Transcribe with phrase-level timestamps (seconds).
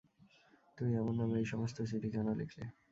[0.77, 2.65] তুমি আমার নামে এই সমস্ত চিঠি কেন লিখলে?